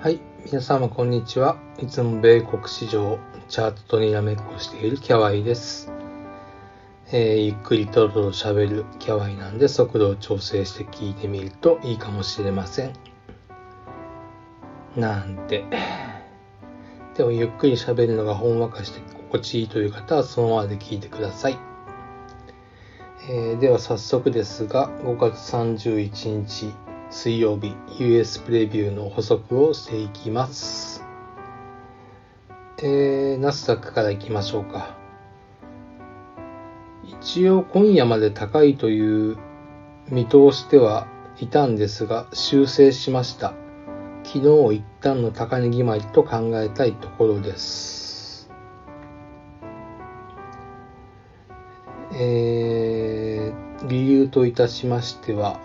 [0.00, 1.56] はい、皆様こんにちは。
[1.82, 3.18] いつも米国市場
[3.48, 5.90] チャートとにらめっこしているキャワイです。
[7.10, 12.92] えーゆっくりとろとろ喋るキャワイなんで速度を調整して聞いてみるといいかもしれません。
[14.94, 15.64] なんて。
[17.16, 21.58] でもゆっくり喋るのがほんわかして心地いいという方はそのままで聞いてください。
[23.28, 26.72] えーでは早速ですが5月31日
[27.10, 31.02] 水曜日 US プレビューの補足をしていきます。
[32.82, 34.94] えー、ナスダックからいきましょうか。
[37.04, 39.38] 一応今夜まで高いという
[40.10, 41.08] 見通しでは
[41.40, 43.54] いたんですが修正しました。
[44.22, 48.50] 昨日一旦の高値決まりと考えたいところです。
[52.12, 55.58] えー、理由といたしましては、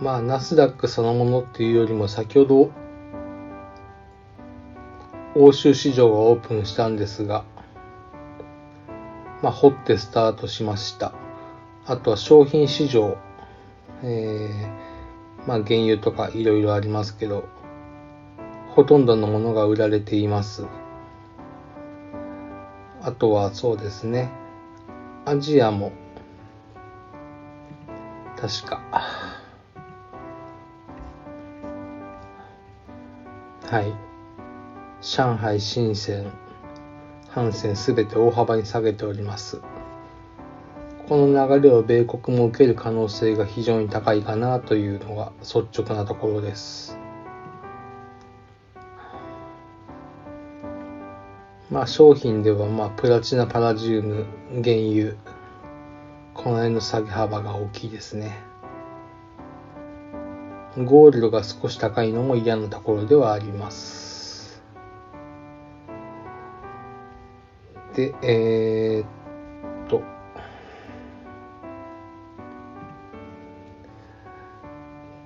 [0.00, 2.70] まあ、ナスダックそのものっていうよりも先ほど
[5.36, 7.44] 欧州市場がオープンしたんですが、
[9.42, 11.12] まあ、掘ってスタートしました。
[11.86, 13.18] あとは商品市場、
[14.02, 17.44] えー、まあ、原油とかいろいろありますけど、
[18.74, 20.66] ほとんどのものが売られています。
[23.02, 24.30] あとはそうですね、
[25.26, 25.92] アジアも、
[28.40, 28.80] 確か、
[33.70, 33.94] はい。
[35.00, 36.30] 上海、深セン、
[37.28, 39.62] ハンセンすべて大幅に下げております。
[41.08, 46.98] この流れを米国も受ける可能性が非常に高いかなというのが率直なところです。
[51.70, 54.26] まあ商品ではまあプラチナ、パラジウム、
[54.62, 55.14] 原油、
[56.34, 58.53] この辺の下げ幅が大きいですね。
[60.76, 64.62] ゴールドが少し高いのも嫌なところではあります。
[67.94, 70.02] で、えー、っと、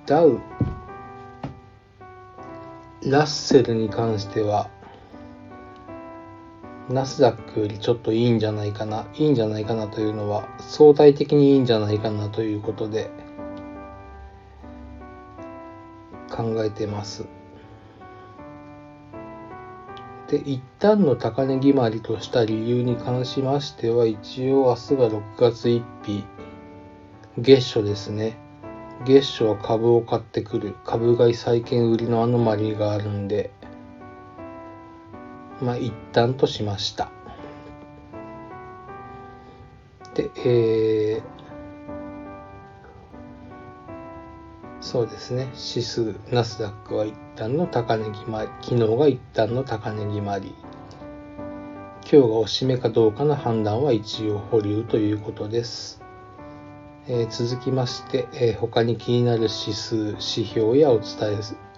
[0.05, 0.39] ダウ、
[3.03, 4.69] ラッセルに関しては、
[6.89, 13.09] ナスダックよりちょっといいんじゃないかな、いいんじゃないかなというのは、相対的にいいんじゃないかなということで、
[16.39, 17.25] 考えてます。
[20.29, 26.23] で、一旦の高値決まりとした理由に関しましては、一応明日が6月1日、
[27.37, 28.37] 月初ですね。
[29.05, 33.51] 月初は株を買ってくる、株買い債券売りのアノマリーがあるんで、
[35.61, 37.11] まあ一旦としました。
[40.13, 41.48] で、えー、
[44.91, 45.49] そうですね。
[45.53, 50.55] 指数、ナスダックは一旦の高値決まり、昨日が一旦の高値決まり、
[52.01, 56.01] 今日がおしめかどうかの判断は一応保留ということです。
[57.07, 61.31] えー続きまして、えー他に気になる指数、指標やお伝え、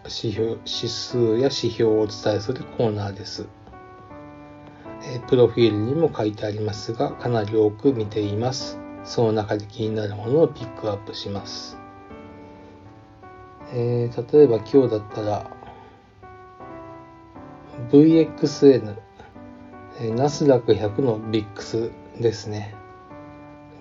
[0.05, 3.45] 指標、指数や指標をお伝えするコーナーです。
[5.03, 8.79] えプロフィールにも書いてありますが、かなり多く見ています。
[9.03, 11.80] その中で気になるものをピックアップします。
[13.73, 15.49] えー例えば今日だったら
[17.89, 18.95] VXN、
[19.99, 22.75] えーナスダック100のビックスですね。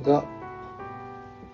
[0.03, 0.25] が、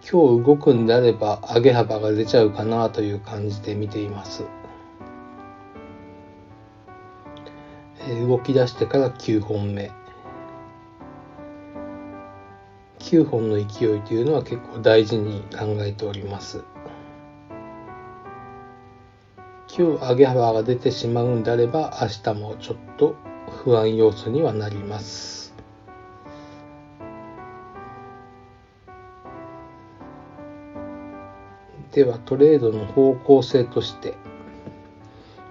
[0.08, 4.44] 今日動くんであれば上げ幅が出ちゃうかなという感じで見ています。
[8.00, 9.90] えー動き出してから9本目。
[12.98, 16.64] 9本の勢いというのは結構大事に考えております。
[19.78, 23.14] 今日上げ幅が出てしまうんであれば明日もちょっと
[23.62, 25.54] 不安要素にはなります。
[31.92, 34.14] ではトレードの方向性として、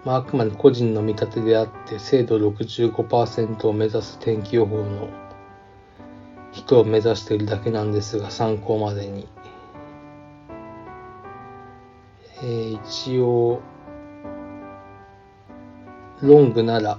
[0.04, 5.07] まあ、あくまで個人の見立てであって精度65%を目指す天気予報の
[6.51, 9.28] 人を目指しているだけなんですが参考までに、
[12.42, 13.62] えー一応
[16.25, 16.98] ロングなら、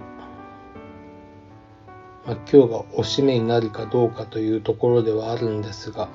[2.25, 6.09] まあ、今日がおしめになるかどうかというところではあるんですが、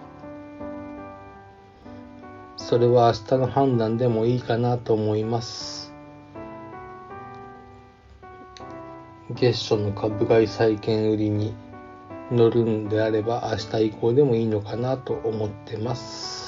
[2.55, 5.93] それは明日の判断でもいいかなと思います。
[9.29, 11.53] 月初の株買い債券売りに
[12.31, 16.40] 乗るんであれば明日以降でもいいのかなと思ってます。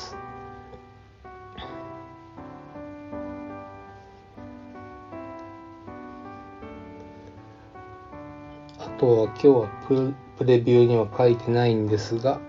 [9.04, 12.40] とは今日はププレビューには書いてないんですが、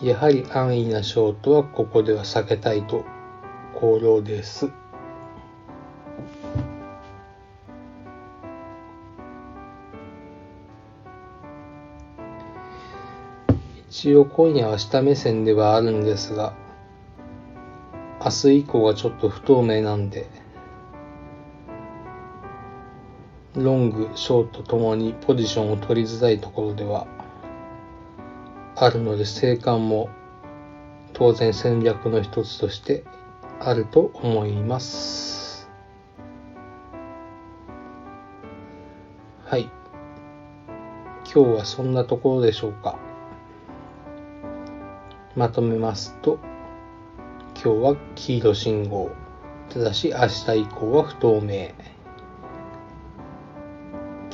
[0.00, 3.04] やはり安易なショートはここでは避けたいと
[3.74, 4.70] 考慮です。
[13.88, 16.54] 一応今夜は下目線ではあるんですが、
[18.20, 20.43] 明日以降はちょっと不透明なんで、
[23.56, 27.06] ロング、ショートともにポジションを取りづらいところでは
[28.74, 30.08] あるので、生還も
[31.12, 33.04] 当然戦略の一つとして
[33.60, 35.70] あると思います。
[39.44, 39.70] はい。
[41.32, 42.98] 今日はそんなところでしょうか。
[45.36, 46.40] まとめますと、
[47.54, 49.12] 今日は黄色信号。
[49.68, 51.93] ただし明日以降は不透明。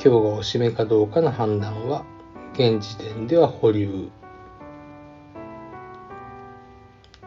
[0.03, 2.03] 今日がおしめかどうかの判断は
[2.53, 4.09] 現時点では保留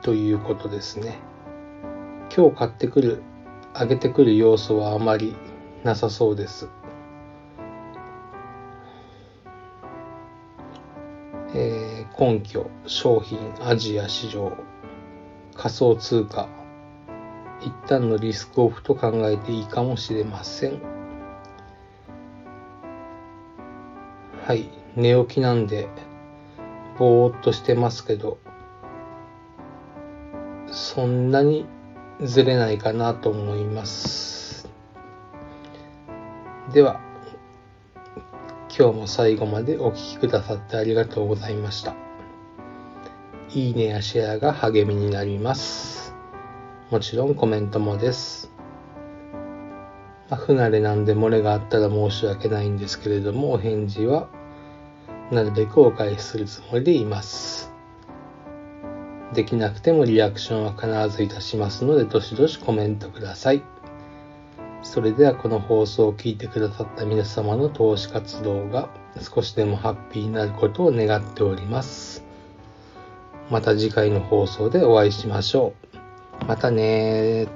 [0.03, 1.21] ということですね
[2.37, 3.23] 今日買ってくる
[3.79, 5.37] 上げてくる要素はあまり
[5.85, 6.69] なさそうです
[11.55, 14.53] えー、根拠商品アジア市場
[15.55, 16.49] 仮想通貨
[17.61, 20.94] 一旦のリスクオフと考えていいかもしれません。
[24.47, 25.89] はい、寝起きなんで、
[26.99, 28.37] ぼーっとしてますけど、
[30.71, 31.65] そんなに
[32.21, 34.69] ずれないかなと思います。
[36.75, 37.01] では、
[38.69, 41.95] 今日も最後までお聴きくださってありがとうございました。
[43.55, 46.15] いいねやシェアが励みになります。
[46.91, 48.54] もちろんコメントもです。
[50.37, 54.29] 不慣れなんで漏れがあったら申し訳ないんですけれども、お返事は
[55.31, 57.73] なるべくお返しするつもりでいます。
[59.33, 63.63] できなくてもリアクションは必ずいたしますので、どしどしコメントください。
[64.83, 68.91] それではこの放送を聞いてくださった皆様の投資活動が
[69.21, 72.23] 少しでもハッピーになることを願っております。
[73.51, 75.73] また次回の放送でお会いしましょ
[76.43, 76.45] う。
[76.47, 77.47] またね